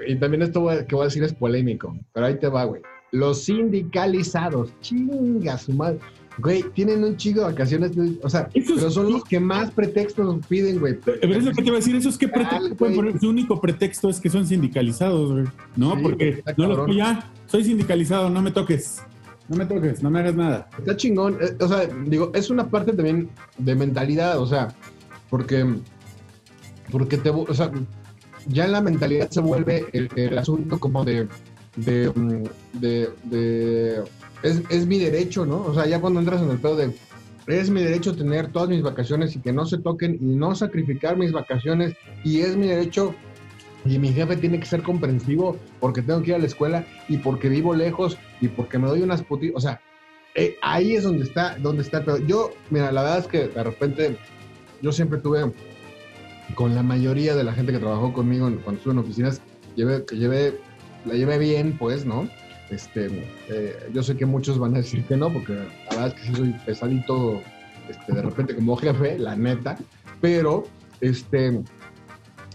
[0.07, 2.81] Y también esto que voy a decir es polémico, pero ahí te va, güey.
[3.11, 5.99] Los sindicalizados, chinga su madre.
[6.37, 7.91] Güey, tienen un chico de vacaciones,
[8.23, 10.97] o sea, pero son los que más pretextos piden, güey.
[11.03, 14.09] Pero es lo que te iba a decir, eso es que pretexto Su único pretexto
[14.09, 15.45] es que son sindicalizados, güey.
[15.75, 19.03] No, porque no los ya, soy sindicalizado, no me toques.
[19.49, 20.69] No me toques, no me hagas nada.
[20.77, 21.37] Está chingón.
[21.41, 24.73] Eh, o sea, digo, es una parte también de mentalidad, o sea,
[25.29, 25.65] porque
[26.91, 27.71] porque te, o sea,
[28.47, 31.27] ya en la mentalidad se vuelve el, asunto como de,
[31.75, 32.43] de, mm,
[34.43, 35.63] es, mi derecho, ¿no?
[35.65, 36.95] O sea, ya cuando entras en el pedo de,
[37.47, 41.17] es mi derecho tener todas mis vacaciones y que no se toquen y no sacrificar
[41.17, 43.15] mis vacaciones y es mi derecho
[43.85, 47.17] y mi jefe tiene que ser comprensivo porque tengo que ir a la escuela y
[47.17, 49.81] porque vivo lejos y porque me doy unas putitas, o sea,
[50.35, 53.63] eh, ahí es donde está, donde está el Yo, mira, la verdad es que de
[53.63, 54.17] repente
[54.81, 55.51] yo siempre tuve
[56.55, 59.41] con la mayoría de la gente que trabajó conmigo cuando estuve en oficinas,
[59.75, 60.59] llevé, que llevé,
[61.05, 62.29] la llevé bien, pues, ¿no?
[62.69, 63.07] Este,
[63.49, 66.27] eh, yo sé que muchos van a decir que no, porque la verdad es que
[66.27, 67.41] sí soy pesadito,
[67.89, 69.77] este, de repente como jefe, la neta,
[70.21, 70.65] pero,
[71.01, 71.61] este,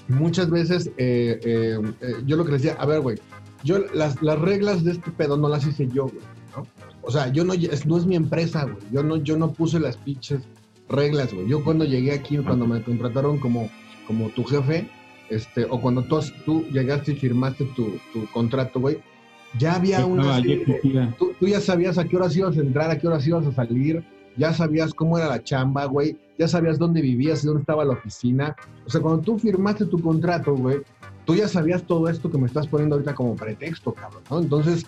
[0.09, 1.79] muchas veces eh, eh,
[2.27, 3.19] yo lo que les decía, a ver, güey,
[3.65, 6.25] yo las, las reglas de este pedo no las hice yo, güey,
[6.57, 6.67] ¿no?
[7.03, 7.55] O sea, yo no,
[7.87, 10.41] no es mi empresa, güey, yo no, yo no puse las pinches
[10.89, 11.49] reglas, güey.
[11.49, 13.71] Yo cuando llegué aquí, cuando me contrataron como
[14.07, 14.89] como tu jefe,
[15.31, 18.99] este, o cuando tú, tú llegaste y firmaste tu, tu contrato, güey,
[19.59, 20.43] ya había una...
[21.19, 23.53] tú, tú, ya sabías a qué horas ibas a entrar, a qué horas ibas a
[23.53, 24.05] salir,
[24.37, 27.93] ya sabías cómo era la chamba, güey, ya sabías dónde vivías y dónde estaba la
[27.93, 28.57] oficina.
[28.87, 30.79] O sea, cuando tú firmaste tu contrato, güey,
[31.25, 34.41] tú ya sabías todo esto que me estás poniendo ahorita como pretexto, cabrón, ¿no?
[34.41, 34.85] Entonces,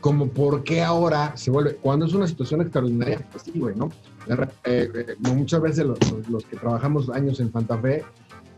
[0.00, 3.90] como por qué ahora se vuelve, cuando es una situación extraordinaria, pues sí, güey, ¿no?
[4.28, 5.98] Eh, eh, muchas veces los,
[6.28, 8.04] los, que trabajamos años en Santa Fe,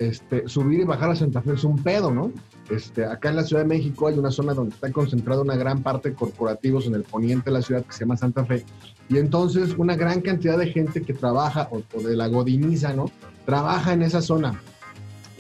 [0.01, 2.33] este, subir y bajar a Santa Fe es un pedo, ¿no?
[2.71, 5.83] Este, acá en la Ciudad de México hay una zona donde está concentrada una gran
[5.83, 8.65] parte de corporativos en el poniente de la ciudad que se llama Santa Fe.
[9.11, 13.11] Y entonces una gran cantidad de gente que trabaja, o, de la godiniza, ¿no?
[13.45, 14.59] Trabaja en esa zona,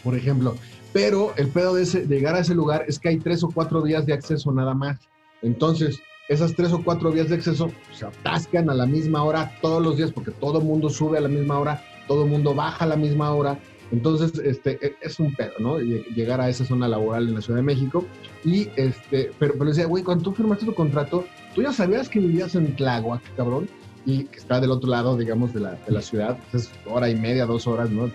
[0.04, 0.54] por ejemplo.
[0.92, 4.04] Pero el pedo de, llegar a ese lugar es que hay tres o cuatro días
[4.04, 4.98] de acceso nada más.
[5.40, 9.82] Entonces, esas tres o cuatro días de acceso se atascan a la misma hora todos
[9.82, 12.96] los días porque todo mundo sube a la misma hora, todo mundo baja a la
[12.96, 13.58] misma hora
[13.92, 15.78] entonces, este, e, es un pedo, ¿no?
[15.78, 18.04] Llegar a esa zona laboral en la Ciudad de México.
[18.44, 21.24] Y, este, pero, pero decía, güey, cuando tú firmaste tu contrato,
[21.54, 23.68] tú ya sabías que vivías en Tláhuac, cabrón,
[24.06, 27.10] y que está del otro lado, digamos, de la, de la ciudad, pues es hora
[27.10, 28.04] y media, dos horas, ¿no?
[28.04, 28.10] O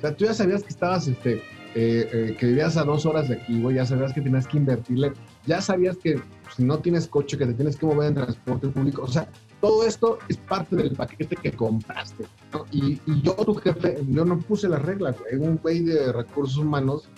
[0.00, 1.34] sea, tú ya sabías que estabas, este,
[1.74, 4.58] eh, eh, que vivías a dos horas de aquí, güey, ya sabías que tenías que
[4.58, 5.12] invertirle,
[5.46, 6.20] ya sabías que
[6.54, 9.28] si no tienes coche, que te tienes que mover en transporte público, o sea,
[9.62, 12.24] todo esto es parte del paquete que compraste.
[12.52, 12.66] ¿no?
[12.72, 15.36] Y, yo, tu jefe, yo no puse las reglas, güey.
[15.40, 17.08] Un güey de recursos humanos,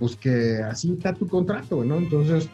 [0.00, 1.98] pues que así está tu contrato, ¿no?
[1.98, 2.48] Entonces,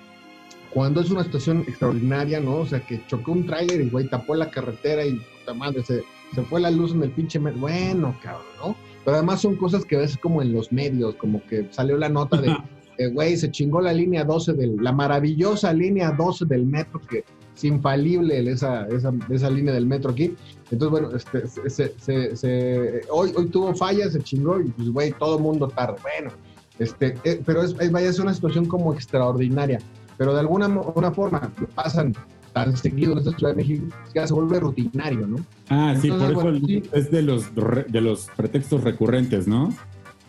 [0.73, 2.57] cuando es una situación extraordinaria, ¿no?
[2.59, 6.05] O sea, que chocó un tráiler y, güey, tapó la carretera y, puta madre, se,
[6.35, 7.39] se fue la luz en el pinche...
[7.39, 8.77] Bueno, cabrón, ¿no?
[9.03, 12.39] Pero además son cosas que ves como en los medios, como que salió la nota
[12.39, 12.55] de,
[13.15, 17.25] güey, se chingó la línea 12 del, la maravillosa línea 12 del metro que
[17.57, 20.37] es infalible esa, esa, esa, línea del metro aquí.
[20.71, 25.39] Entonces, bueno, este, se, se, hoy, hoy tuvo fallas, se chingó y pues, güey, todo
[25.39, 25.97] mundo tarde.
[26.03, 26.31] Bueno,
[26.79, 29.79] este, eh, pero es, vaya, es una situación como extraordinaria.
[30.19, 32.15] Pero de alguna una forma pasan
[32.53, 35.37] tan seguido en esta Ciudad de México ya se vuelve rutinario, ¿no?
[35.69, 39.75] Ah, sí, por eso es de los, de los pretextos recurrentes, ¿no?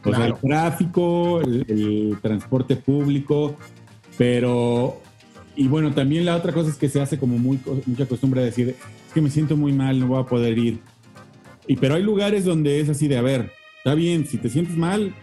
[0.04, 3.56] O sea, el tráfico, el, el transporte público,
[4.18, 4.98] pero...
[5.58, 8.46] Y bueno, también la otra cosa es que se hace como muy, mucha costumbre de
[8.46, 10.80] decir, es que me siento muy mal, no voy a poder ir.
[11.66, 14.78] Y pero hay lugares donde es así de, a ver, está bien, si te sientes
[14.78, 15.16] mal,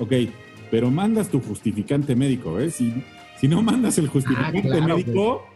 [0.00, 0.12] ok,
[0.68, 2.74] pero mandas tu justificante médico, ¿ves?
[2.74, 2.92] Si,
[3.38, 5.46] si no mandas el justificante claro, médico,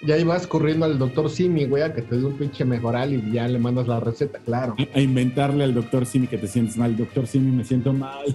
[0.00, 3.30] Ya ibas corriendo al doctor Simi, güey, a que te dé un pinche mejoral y
[3.30, 4.74] ya le mandas la receta, claro.
[4.94, 6.96] a inventarle al doctor Simi que te sientes mal.
[6.96, 8.34] Doctor Simi, me siento mal.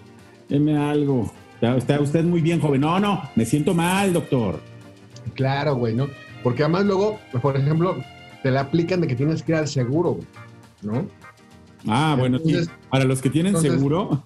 [0.50, 1.34] Deme algo.
[1.64, 2.82] Está, está usted muy bien, joven.
[2.82, 4.60] No, no, me siento mal, doctor.
[5.34, 6.10] Claro, güey, ¿no?
[6.44, 7.96] Porque además luego, por ejemplo,
[8.42, 10.20] te la aplican de que tienes que ir al seguro,
[10.82, 11.08] ¿no?
[11.88, 12.54] Ah, bueno, sí.
[12.90, 14.22] Para los que tienen entonces- seguro,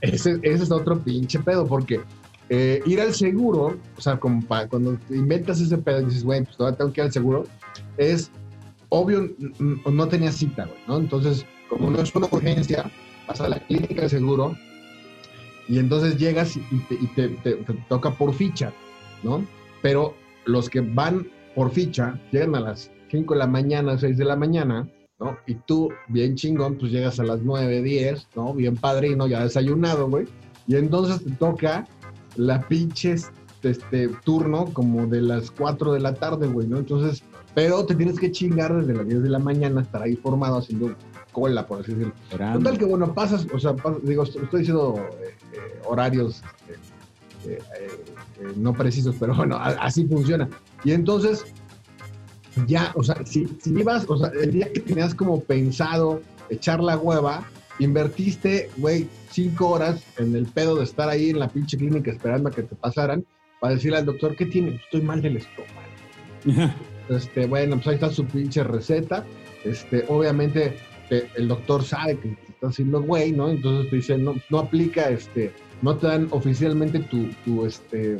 [0.00, 2.02] Ese, ese es otro pinche pedo, porque
[2.50, 6.22] eh, ir al seguro, o sea, como pa- cuando te inventas ese pedo y dices,
[6.22, 7.44] güey, pues todavía tengo que ir al seguro,
[7.96, 8.30] es
[8.90, 10.98] obvio, no tenía cita, güey, ¿no?
[10.98, 12.88] Entonces, como no es una urgencia,
[13.26, 14.54] vas a la clínica de seguro
[15.68, 17.06] y entonces llegas y te, y
[17.42, 18.72] te- toca por ficha,
[19.22, 19.44] ¿no?
[19.82, 24.24] Pero los que van por ficha llegan a las 5 de la mañana, 6 de
[24.24, 25.36] la mañana, ¿no?
[25.46, 28.52] Y tú, bien chingón, pues llegas a las 9, 10, ¿no?
[28.54, 30.26] Bien padrino, ya desayunado, güey.
[30.66, 31.86] Y entonces te toca
[32.36, 33.14] la pinche
[33.62, 36.78] este, turno como de las 4 de la tarde, güey, ¿no?
[36.78, 37.22] Entonces,
[37.54, 40.94] pero te tienes que chingar desde las 10 de la mañana, estar ahí formado haciendo
[41.36, 42.14] cola, por así decirlo.
[42.22, 42.58] Esperando.
[42.60, 46.42] Total que, bueno, pasas, o sea, digo, estoy diciendo eh, eh, horarios
[47.42, 47.88] este, eh, eh,
[48.40, 50.48] eh, no precisos, pero bueno, a- así funciona.
[50.82, 51.44] Y entonces,
[52.66, 56.80] ya, o sea, si, si ibas, o sea, el día que tenías como pensado echar
[56.82, 57.44] la hueva,
[57.78, 62.48] invertiste, güey, cinco horas en el pedo de estar ahí en la pinche clínica esperando
[62.48, 63.26] a que te pasaran
[63.60, 64.76] para decirle al doctor, ¿qué tiene?
[64.82, 66.72] Estoy mal del estómago.
[67.08, 69.24] Este, bueno, pues ahí está su pinche receta.
[69.62, 70.76] Este, obviamente
[71.10, 73.48] el doctor sabe que te está haciendo güey, ¿no?
[73.48, 78.18] Entonces te dice, no, no aplica, este, no te dan oficialmente tu, tu este,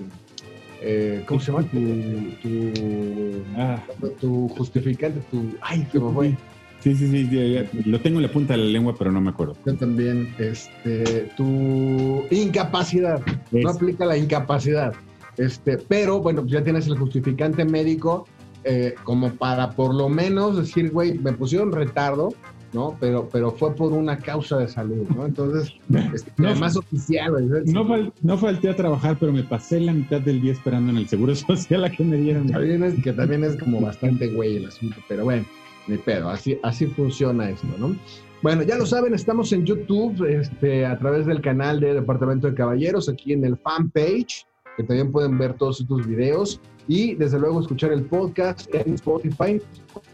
[0.82, 1.64] eh, ¿cómo se llama?
[1.68, 3.82] Tu, tu, Ah,
[4.20, 6.36] tu justificante, tu, ay, se me fue.
[6.80, 9.56] sí, sí, sí, Lo tengo en la punta de la lengua, pero no me acuerdo.
[9.64, 13.20] Yo también, este, tu incapacidad,
[13.50, 14.92] no aplica la incapacidad.
[15.38, 18.26] Este, pero bueno, ya tienes el justificante médico
[18.64, 22.30] eh, como para por lo menos decir, güey, me pusieron retardo,
[22.76, 22.96] ¿no?
[23.00, 25.26] Pero, pero fue por una causa de salud, ¿no?
[25.26, 25.72] Entonces,
[26.14, 26.48] este, No.
[26.50, 27.46] además oficial, güey.
[27.66, 30.98] No, fal- no falté a trabajar, pero me pasé la mitad del día esperando en
[30.98, 32.46] el seguro social a que me dieran.
[32.48, 35.44] También es, que también es como bastante güey el asunto, pero bueno,
[35.88, 37.96] ni pedo, así, así funciona esto, ¿no?
[38.42, 42.54] Bueno, ya lo saben, estamos en YouTube, este, a través del canal de Departamento de
[42.54, 47.60] Caballeros, aquí en el fanpage, que también pueden ver todos estos videos y desde luego
[47.60, 49.60] escuchar el podcast en Spotify,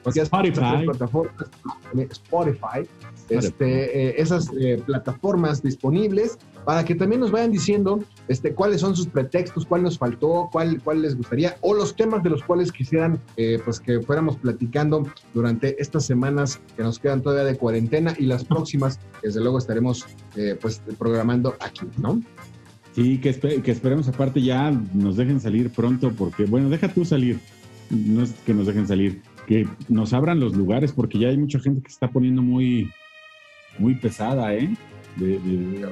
[0.06, 0.84] Spotify.
[0.86, 1.34] plataformas,
[2.10, 2.88] Spotify,
[3.28, 7.98] este, eh, esas eh, plataformas disponibles para que también nos vayan diciendo
[8.28, 12.22] este, cuáles son sus pretextos, cuál nos faltó, cuál, cuál les gustaría, o los temas
[12.22, 17.22] de los cuales quisieran eh, pues que fuéramos platicando durante estas semanas que nos quedan
[17.22, 22.20] todavía de cuarentena y las próximas, desde luego estaremos eh, pues programando aquí, ¿no?
[22.94, 27.04] Sí, que, espe- que esperemos aparte ya nos dejen salir pronto, porque, bueno, deja tú
[27.04, 27.38] salir,
[27.90, 31.58] no es que nos dejen salir, que nos abran los lugares, porque ya hay mucha
[31.58, 32.90] gente que se está poniendo muy,
[33.78, 34.70] muy pesada, ¿eh?
[35.16, 35.40] De-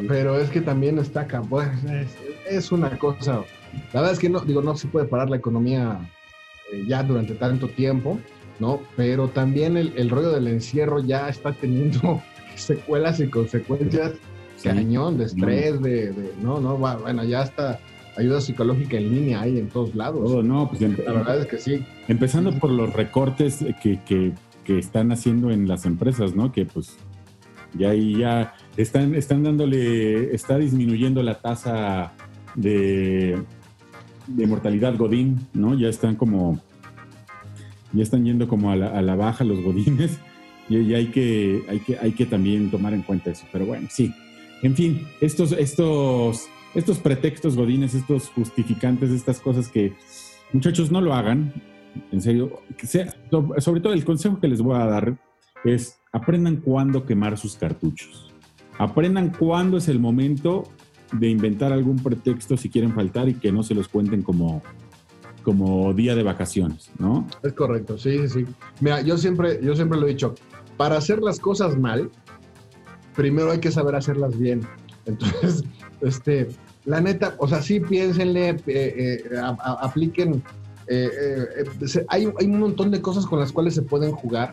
[0.09, 1.43] Pero es que también está acá,
[1.91, 2.17] es,
[2.51, 3.45] es una cosa,
[3.93, 5.99] la verdad es que no, digo, no se puede parar la economía
[6.73, 8.19] eh, ya durante tanto tiempo,
[8.59, 8.81] ¿no?
[8.97, 12.23] Pero también el, el rollo del encierro ya está teniendo
[12.57, 14.13] secuelas y consecuencias
[14.63, 14.69] Sí.
[14.69, 17.81] cañón, de estrés, de, de- no, no, bueno, ya está
[18.17, 20.21] ayuda psicológica en línea ahí en todos lados.
[20.23, 21.85] todo, no, pues La verdad es que sí.
[22.09, 24.33] empezando por los recortes que, que,
[24.65, 26.53] que están haciendo en las empresas, ¿no?
[26.53, 26.97] Que pues
[27.79, 32.13] ya ahí ya están, están dándole, está disminuyendo la tasa
[32.57, 33.39] de,
[34.27, 35.75] de mortalidad Godín, ¿no?
[35.79, 36.61] Ya están como,
[37.93, 40.19] ya están yendo como a la, a la baja los Godines
[40.69, 43.47] y, y hay, que, hay, que, hay que también tomar en cuenta eso.
[43.53, 44.13] Pero bueno, sí.
[44.63, 49.95] En fin, estos, estos, estos pretextos Godines, estos justificantes, estas cosas que
[50.53, 51.53] muchachos no lo hagan,
[52.13, 52.61] en serio,
[53.59, 55.19] sobre todo el consejo que les voy a dar
[55.65, 58.33] es aprendan cuándo quemar sus cartuchos.
[58.79, 60.65] Aprendan cuándo es el momento
[61.13, 64.63] de inventar algún pretexto si quieren faltar y que no se los cuenten como,
[65.43, 67.27] como día de vacaciones, ¿no?
[67.43, 68.47] Es correcto, sí, sí, sí.
[68.81, 70.35] Mira, yo siempre, yo siempre lo he dicho,
[70.77, 72.11] para hacer las cosas mal,
[73.17, 74.63] primero hay que saber hacerlas bien.
[75.07, 75.65] Entonces,
[76.01, 76.49] este,
[76.85, 80.43] la neta, o sea, sí piénsenle, eh, eh, a- a- apliquen,
[80.89, 81.09] eh,
[81.87, 84.53] se- hay, hay un montón de cosas con las cuales se pueden jugar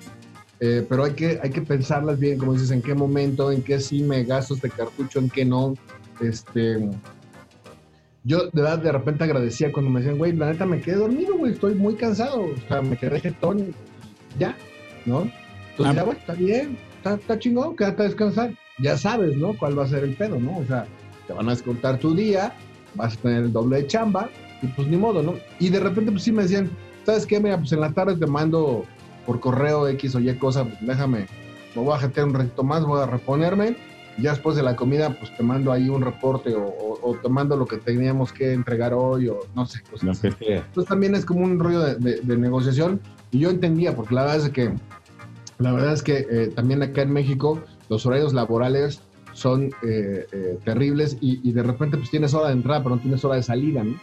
[0.89, 4.01] pero hay que, hay que pensarlas bien, como dices, en qué momento, en qué sí
[4.01, 5.75] me gasto este cartucho, en qué no.
[6.19, 6.89] Este,
[8.23, 11.37] yo de verdad de repente agradecía cuando me decían, güey, la neta me quedé dormido,
[11.37, 13.73] güey, estoy muy cansado, o sea, me quedé jetón,
[14.39, 14.55] ya,
[15.05, 15.31] ¿no?
[15.71, 18.53] Entonces, ya, güey, está bien, está, está chingón, quédate a descansar.
[18.79, 19.57] Ya sabes, ¿no?
[19.57, 20.57] Cuál va a ser el pedo, ¿no?
[20.59, 20.85] O sea,
[21.25, 22.53] te van a descontar tu día,
[22.95, 24.29] vas a tener el doble de chamba,
[24.61, 25.35] y pues ni modo, ¿no?
[25.59, 26.69] Y de repente, pues sí me decían,
[27.05, 27.39] ¿sabes qué?
[27.39, 28.85] Mira, pues en la tarde te mando
[29.25, 31.27] por correo X o Y cosa, pues déjame,
[31.75, 33.75] me voy a jetear un ratito más, voy a reponerme.
[34.17, 37.67] Ya después de la comida, pues te mando ahí un reporte o, te mando lo
[37.67, 39.81] que teníamos que entregar hoy o no sé.
[39.89, 44.47] Pues, Entonces también es como un rollo de, negociación y yo entendía, porque la verdad
[44.47, 44.73] es que,
[45.59, 49.01] la verdad es que eh, también acá en México los horarios laborales
[49.33, 53.01] son eh, eh, terribles y, y, de repente pues tienes hora de entrada, pero no
[53.01, 53.95] tienes hora de salida, ¿no?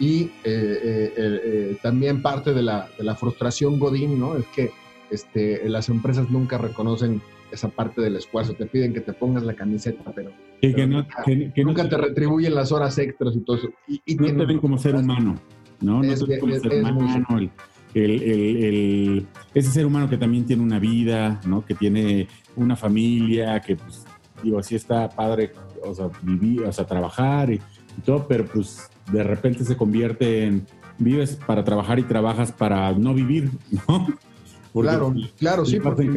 [0.00, 4.34] Y eh, eh, también parte de la, de la, frustración Godín, ¿no?
[4.34, 4.70] Es que
[5.10, 7.20] este, las empresas nunca reconocen
[7.52, 8.54] esa parte del esfuerzo.
[8.54, 10.30] Te piden que te pongas la camiseta, pero,
[10.62, 10.86] que,
[11.64, 13.68] nunca, te retribuyen las horas extras y todo eso.
[13.86, 15.36] Y, no te ven como ser humano,
[15.82, 16.02] ¿no?
[16.02, 17.38] No te ven como ser humano.
[17.38, 17.50] El,
[17.94, 21.64] el, ese ser humano que también tiene una vida, ¿no?
[21.64, 24.04] Que tiene una familia, que, pues,
[24.42, 25.52] digo, así está padre,
[25.84, 27.60] o sea, vivir, o sea, trabajar y
[28.04, 30.66] todo, pero pues de repente se convierte en
[30.98, 33.50] vives para trabajar y trabajas para no vivir,
[33.88, 34.06] ¿no?
[34.72, 36.08] claro, claro, sí, porque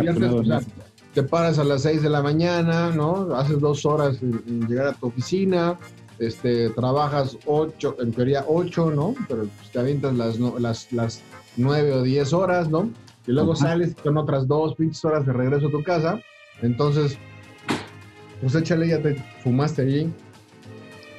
[1.13, 3.35] te paras a las 6 de la mañana, ¿no?
[3.35, 5.77] Haces dos horas en, llegar a tu oficina,
[6.19, 9.13] este, trabajas ocho, en teoría ocho, ¿no?
[9.27, 11.21] Pero pues, te avientas las, las, las
[11.57, 12.89] 9 o 10 horas, ¿no?
[13.25, 16.19] Y luego sales con otras dos pinches horas de regreso a tu casa.
[16.61, 17.17] Entonces,
[18.41, 20.11] pues échale, ya te fumaste allí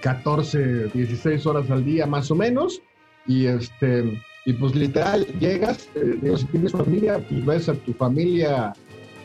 [0.03, 2.81] 14, 16 horas al día más o menos.
[3.27, 8.75] Y este y pues literal llegas, eh, si tienes familia, pues ves a tu familia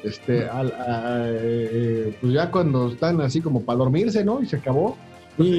[0.04, 4.42] este eh, pues ya cuando están así como para dormirse, ¿no?
[4.42, 4.98] Y se acabó.
[5.36, 5.50] Pues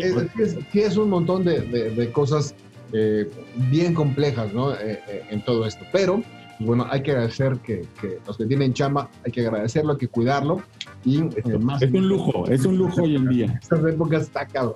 [0.72, 2.54] sí, es, un montón de, de, cosas
[2.92, 3.30] eh,
[3.70, 4.72] bien complejas, ¿no?
[4.78, 5.84] en todo esto.
[5.92, 6.22] Pero,
[6.58, 9.98] pues bueno, hay que agradecer que, que, los que tienen chamba, hay que agradecerlo, hay
[9.98, 10.62] que cuidarlo.
[11.04, 11.22] Y,
[11.58, 13.58] más es un lujo, es un lujo hoy en día.
[13.62, 14.74] Estas épocas está cabrón.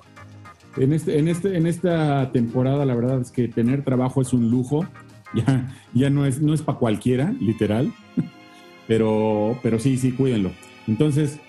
[0.77, 4.49] En, este, en, este, en esta temporada, la verdad es que tener trabajo es un
[4.49, 4.85] lujo.
[5.33, 7.91] Ya, ya no es, no es para cualquiera, literal.
[8.87, 10.51] Pero, pero sí, sí, cuídenlo.
[10.87, 11.39] Entonces,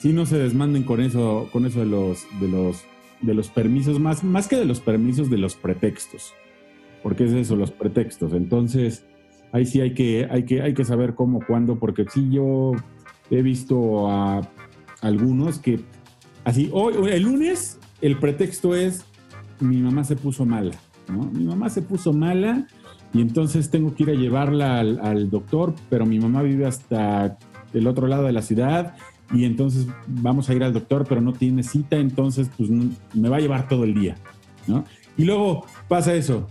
[0.00, 2.82] sí no se desmanden con eso, con eso de los, de los,
[3.22, 6.34] de los permisos, más, más que de los permisos, de los pretextos.
[7.02, 8.32] Porque es eso, los pretextos.
[8.32, 9.04] Entonces,
[9.52, 12.72] ahí sí hay que, hay que, hay que saber cómo, cuándo, porque sí yo
[13.30, 14.42] he visto a
[15.00, 15.80] algunos que
[16.44, 19.04] así, hoy, el lunes el pretexto es,
[19.60, 20.74] mi mamá se puso mala.
[21.32, 22.66] Mi mamá se puso mala
[23.12, 27.38] y entonces tengo que ir a llevarla al, doctor, pero mi mamá vive hasta
[27.72, 28.94] el otro lado de la ciudad
[29.32, 33.36] y entonces vamos a ir al doctor, pero no tiene cita, entonces pues me va
[33.36, 34.16] a llevar todo el día,
[34.66, 34.84] ¿no?
[35.16, 36.48] Y luego pasa eso,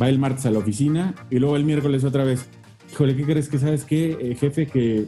[0.00, 2.48] va el martes a la oficina y luego el miércoles otra vez,
[2.90, 4.66] híjole, ¿qué crees que sabes qué, eh, jefe?
[4.66, 5.06] Que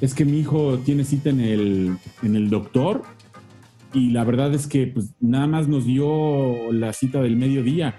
[0.00, 3.02] es que mi hijo tiene cita en el, en el doctor
[3.92, 7.94] y la verdad es que pues nada más nos dio la cita del mediodía,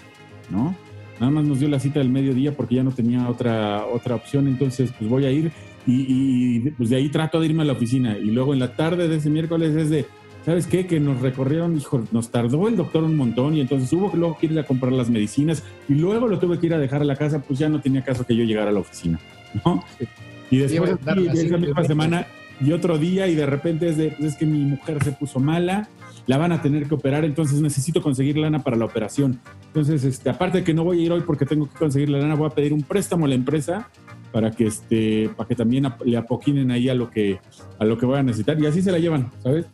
[0.49, 0.75] ¿no?
[1.19, 4.47] Nada más nos dio la cita del mediodía porque ya no tenía otra, otra opción,
[4.47, 5.51] entonces pues voy a ir
[5.85, 9.07] y, pues de ahí trato de irme a la oficina y luego en la tarde
[9.07, 10.05] de ese miércoles es de,
[10.45, 10.87] ¿sabes qué?
[10.87, 14.37] Que nos recorrieron, hijo, nos tardó el doctor un montón y entonces hubo que luego
[14.37, 17.05] que ir a comprar las medicinas y luego lo tuve que ir a dejar a
[17.05, 19.19] la casa, pues ya no tenía caso que yo llegara a la oficina,
[19.65, 19.83] ¿no?
[20.49, 20.91] Y después,
[21.33, 22.27] esa misma semana,
[22.61, 25.39] y otro día y de repente es de, pues es que mi mujer se puso
[25.39, 25.89] mala,
[26.27, 29.39] la van a tener que operar, entonces necesito conseguir lana para la operación.
[29.67, 32.19] Entonces, este, aparte de que no voy a ir hoy porque tengo que conseguir la
[32.19, 33.89] lana, voy a pedir un préstamo a la empresa
[34.33, 37.39] para que este para que también le apoquinen ahí a lo que
[37.79, 39.65] a lo que voy a necesitar y así se la llevan, ¿sabes?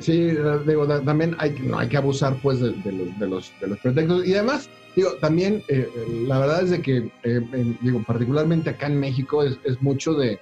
[0.00, 0.30] Sí,
[0.66, 4.26] digo, también hay, no hay que abusar pues de, los, de, los, de los pretextos
[4.26, 5.88] y además digo, también eh,
[6.26, 10.40] la verdad es de que eh, digo, particularmente acá en México es, es mucho de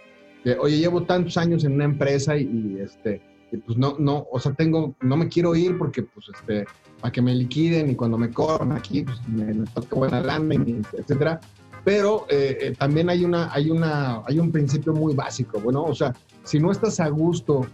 [0.55, 3.21] oye, llevo tantos años en una empresa y, este,
[3.65, 6.67] pues no, no, o sea, tengo, no me quiero ir porque, pues, este,
[7.01, 10.55] para que me liquiden y cuando me corran aquí, pues me, toca buena lana,
[10.93, 11.41] etcétera.
[11.87, 15.95] Pero eh, eh, también hay una, hay una, hay un principio muy básico, bueno, o
[15.95, 16.13] sea,
[16.43, 17.65] si no estás a gusto,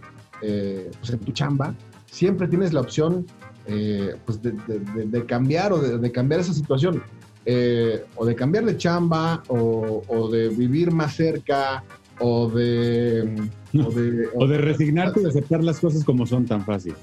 [0.43, 1.73] eh, pues en tu chamba,
[2.05, 3.25] siempre tienes la opción,
[3.65, 7.01] pues, de, de, cambiar o de, cambiar esa situación.
[8.15, 11.83] o de cambiar de chamba o, o de vivir más cerca
[12.19, 13.49] o de...
[14.35, 16.93] O de, resignarte y aceptar las cosas como son tan fácil.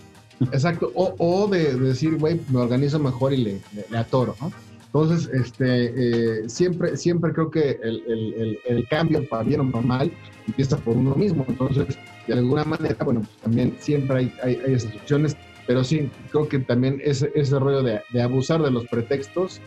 [0.53, 4.53] Exacto, o, de, decir, güey, me organizo mejor y le, le, atoro, ¿no?
[4.93, 10.13] Entonces, este, eh, siempre, siempre creo que el, el, cambio para bien o para mal
[10.49, 11.45] empieza por uno mismo.
[11.47, 15.37] Entonces, de alguna manera, bueno, pues también siempre hay, hay, hay esas opciones,
[15.69, 19.61] pero sí, creo que también ese, ese rollo de, de, abusar de los pretextos,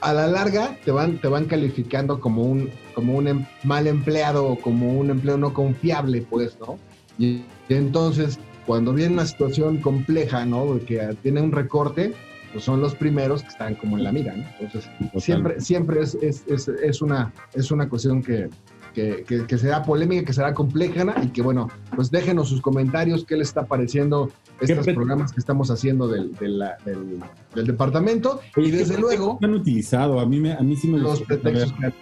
[0.00, 4.46] a la larga te van, te van calificando como un, como un em, mal empleado
[4.46, 6.76] o como un empleo no confiable, pues, ¿no?
[7.20, 10.80] Y, y entonces, cuando viene una situación compleja, ¿no?
[10.84, 12.14] Que tiene un recorte,
[12.52, 14.44] pues son los primeros que están como en la mira, ¿no?
[14.60, 18.48] Entonces, siempre, siempre es, es, es, es, una, es una cuestión que,
[18.94, 23.24] que, que, que, será polémica, que será compleja y que, bueno, pues déjenos sus comentarios,
[23.24, 24.30] qué les está pareciendo
[24.60, 27.20] estos programas que estamos haciendo del, del, del,
[27.54, 28.40] del departamento.
[28.56, 29.38] y desde luego...
[29.42, 30.20] han utilizado?
[30.20, 31.94] A mí, me, a mí sí me Los pretextos que han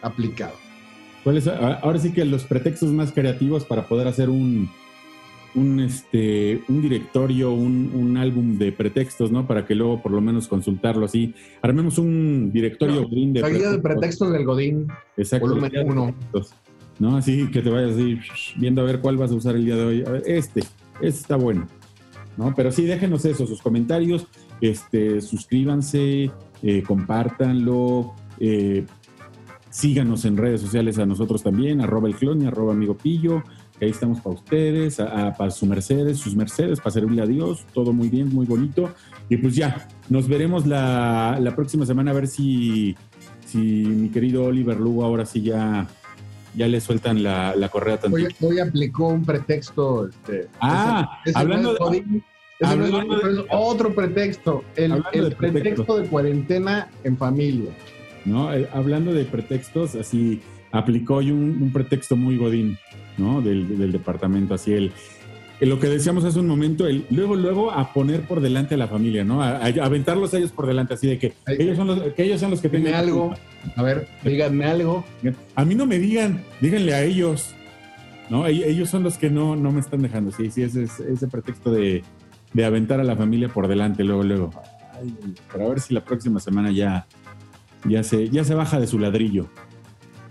[0.00, 0.54] aplicado.
[1.22, 1.46] ¿Cuáles?
[1.46, 4.68] Ahora sí que los pretextos más creativos para poder hacer un
[5.54, 9.46] un, este, un directorio, un, un, álbum de pretextos, ¿no?
[9.46, 11.34] Para que luego por lo menos consultarlo así.
[11.60, 13.72] Armemos un directorio no, Godín de pretextos.
[13.72, 14.88] de pretextos del Godín.
[15.16, 15.48] Exacto.
[15.48, 16.14] Volumen uno.
[16.98, 17.16] ¿No?
[17.16, 18.18] Así que te vayas así
[18.56, 20.04] viendo a ver cuál vas a usar el día de hoy.
[20.06, 20.60] A ver, este,
[21.00, 21.66] este está bueno.
[22.36, 22.54] ¿No?
[22.54, 24.26] Pero sí, déjenos eso, sus comentarios,
[24.60, 26.30] este, suscríbanse,
[26.62, 28.86] eh, compártanlo, eh,
[29.68, 33.42] síganos en redes sociales a nosotros también, arroba el clon y arroba amigo pillo,
[33.84, 37.64] ahí estamos para ustedes, a, a, para su Mercedes, sus Mercedes, para servirle a Dios,
[37.72, 38.92] todo muy bien, muy bonito.
[39.28, 42.96] Y pues ya, nos veremos la, la próxima semana a ver si,
[43.46, 45.86] si mi querido Oliver Lugo ahora sí ya,
[46.54, 48.28] ya le sueltan la, la correa también.
[48.40, 50.08] Hoy, hoy, aplicó un pretexto.
[50.08, 52.22] Este, ah, ese, ese hablando no es, de...
[52.62, 55.52] Hablando no es, de, otro pretexto, el, el de pretexto.
[55.52, 57.72] pretexto de cuarentena en familia.
[58.24, 58.54] ¿no?
[58.54, 60.40] Eh, hablando de pretextos, así
[60.72, 62.78] aplicó hoy un, un pretexto muy godín.
[63.18, 63.42] ¿no?
[63.42, 64.92] Del, del, departamento, así el,
[65.60, 68.78] el, lo que decíamos hace un momento, el luego, luego a poner por delante a
[68.78, 69.42] la familia, ¿no?
[69.42, 72.24] A, a aventarlos a ellos por delante, así de que Ay, ellos son los que
[72.24, 73.34] ellos son los que tienen algo.
[73.76, 75.04] A ver, díganme algo.
[75.54, 77.54] A mí no me digan, díganle a ellos.
[78.30, 78.46] ¿No?
[78.46, 80.30] Ellos son los que no, no me están dejando.
[80.30, 82.02] Sí, sí, ese, ese pretexto de,
[82.54, 84.50] de aventar a la familia por delante, luego, luego.
[84.94, 85.14] Ay,
[85.52, 87.06] para ver si la próxima semana ya,
[87.84, 89.50] ya, se, ya se baja de su ladrillo.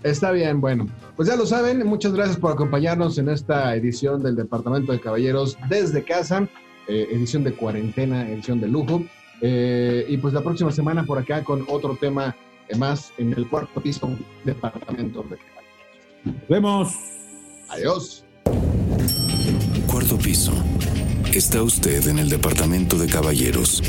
[0.02, 0.88] Está bien, bueno.
[1.16, 5.56] Pues ya lo saben, muchas gracias por acompañarnos en esta edición del Departamento de Caballeros
[5.68, 6.48] desde casa,
[6.88, 9.02] eh, edición de cuarentena, edición de lujo.
[9.40, 12.34] Eh, y pues la próxima semana por acá con otro tema
[12.78, 14.10] más en el cuarto piso
[14.44, 15.62] Departamento de Caballeros.
[16.24, 16.94] Nos vemos.
[17.68, 18.24] Adiós.
[19.86, 20.52] Cuarto piso.
[21.32, 23.82] Está usted en el Departamento de Caballeros.